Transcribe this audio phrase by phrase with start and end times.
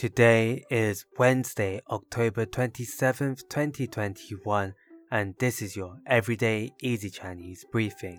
[0.00, 4.74] Today is Wednesday, October 27th, 2021,
[5.10, 8.18] and this is your Everyday Easy Chinese briefing.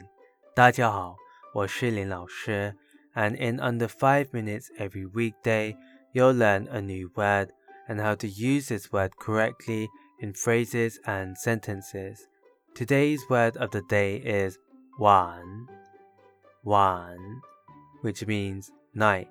[0.56, 1.16] 大家好，
[1.56, 2.76] 我是林老师,
[3.16, 5.76] and in under 5 minutes every weekday,
[6.14, 7.50] you'll learn a new word
[7.88, 9.88] and how to use this word correctly
[10.20, 12.28] in phrases and sentences.
[12.76, 14.58] Today's word of the day is
[15.00, 15.68] wan,
[16.64, 17.42] wan,
[18.02, 19.28] which means night.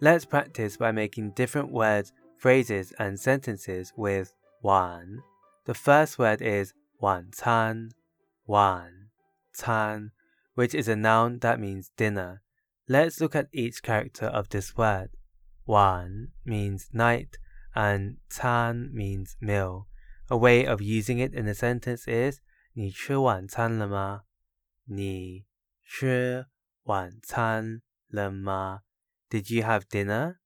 [0.00, 5.22] Let's practice by making different words, phrases, and sentences with wan.
[5.64, 7.90] The first word is 晚餐,
[8.46, 9.08] 晚
[9.54, 10.10] 餐,
[10.54, 12.42] which is a noun that means dinner.
[12.88, 15.10] Let's look at each character of this word.
[15.66, 17.38] 晚 means night
[17.74, 19.88] and 餐 means meal.
[20.28, 22.40] A way of using it in a sentence is
[22.74, 24.22] 你吃晚餐了吗?
[24.84, 25.46] 你
[25.82, 26.46] 吃
[26.84, 28.82] 晚餐了吗?
[29.30, 30.40] Did you have dinner?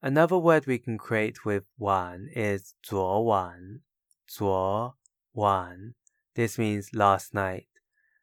[0.00, 3.80] Another word we can create with wan is 昨晚,
[4.28, 4.94] 昨
[5.34, 5.94] 晚.
[6.34, 7.66] This means last night.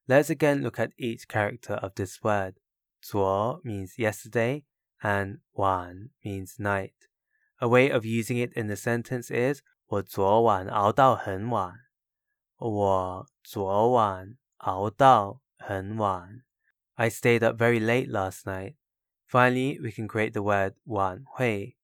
[0.07, 2.55] Let's again look at each character of this word.
[3.01, 4.63] 昨 means yesterday
[5.01, 7.09] and 晚 means night.
[7.59, 11.73] A way of using it in the sentence is 我昨晚熬到很晚。
[12.57, 16.43] 我昨晚熬到很晚。
[16.93, 18.75] I stayed up very late last night.
[19.29, 21.75] Finally, we can create the word 晚会,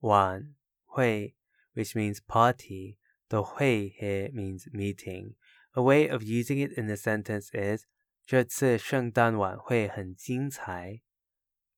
[0.00, 0.54] 晚
[0.86, 1.34] 会,
[1.74, 2.96] which means party.
[3.28, 5.34] The 会 here means meeting.
[5.74, 7.86] A way of using it in the sentence is
[8.24, 11.02] 这次圣诞晚会很精彩。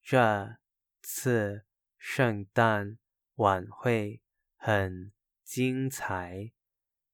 [0.03, 0.57] 这
[1.03, 1.65] 次
[1.97, 2.99] 圣诞
[3.37, 4.23] 晚会
[4.57, 5.13] 很
[5.45, 6.53] 精彩。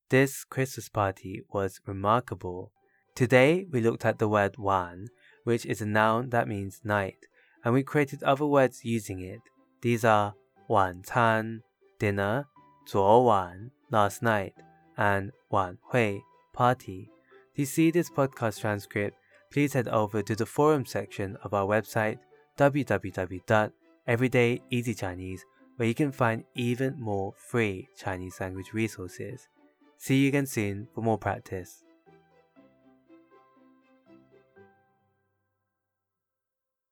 [0.08, 2.72] This Christmas party was remarkable.
[3.14, 5.06] Today we looked at the word 晚,
[5.44, 7.28] which is a noun that means night
[7.64, 9.40] and we created other words using it.
[9.80, 10.34] These are
[10.68, 11.62] 晚餐
[11.98, 12.44] dinner,
[12.86, 14.52] 昨晚 last night,
[14.96, 17.10] and 晚会 party.
[17.56, 19.16] To see this podcast transcript,
[19.50, 22.18] please head over to the forum section of our website
[22.58, 25.40] www.everydayeasychinese
[25.76, 29.48] where you can find even more free Chinese language resources.
[29.96, 31.82] See you again soon for more practice.